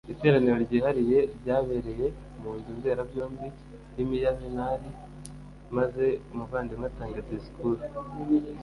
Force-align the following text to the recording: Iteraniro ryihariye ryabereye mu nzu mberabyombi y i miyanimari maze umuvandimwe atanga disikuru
Iteraniro 0.13 0.57
ryihariye 0.65 1.19
ryabereye 1.37 2.05
mu 2.41 2.49
nzu 2.57 2.71
mberabyombi 2.79 3.47
y 3.95 3.99
i 4.03 4.05
miyanimari 4.09 4.89
maze 5.77 6.05
umuvandimwe 6.33 6.85
atanga 6.91 7.19
disikuru 7.29 7.79